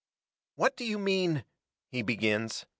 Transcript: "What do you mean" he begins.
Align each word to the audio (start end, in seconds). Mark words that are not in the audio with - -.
"What 0.55 0.75
do 0.75 0.83
you 0.83 0.97
mean" 0.97 1.45
he 1.91 2.01
begins. 2.01 2.65